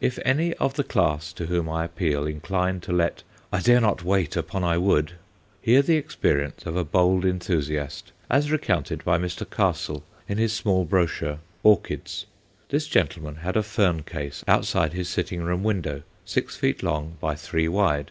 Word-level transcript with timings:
If 0.00 0.18
any 0.24 0.52
of 0.54 0.74
the 0.74 0.82
class 0.82 1.32
to 1.34 1.46
whom 1.46 1.68
I 1.68 1.84
appeal 1.84 2.26
incline 2.26 2.80
to 2.80 2.92
let 2.92 3.22
"I 3.52 3.60
dare 3.60 3.80
not 3.80 4.02
wait 4.02 4.34
upon 4.34 4.64
I 4.64 4.76
would," 4.78 5.12
hear 5.62 5.80
the 5.80 5.94
experience 5.94 6.66
of 6.66 6.74
a 6.74 6.82
bold 6.82 7.24
enthusiast, 7.24 8.10
as 8.28 8.50
recounted 8.50 9.04
by 9.04 9.16
Mr. 9.16 9.48
Castle 9.48 10.02
in 10.28 10.38
his 10.38 10.52
small 10.52 10.84
brochure, 10.86 11.38
"Orchids." 11.62 12.26
This 12.68 12.88
gentleman 12.88 13.36
had 13.36 13.56
a 13.56 13.62
fern 13.62 14.02
case 14.02 14.42
outside 14.48 14.92
his 14.92 15.08
sitting 15.08 15.44
room 15.44 15.62
window, 15.62 16.02
six 16.24 16.56
feet 16.56 16.82
long 16.82 17.16
by 17.20 17.36
three 17.36 17.68
wide. 17.68 18.10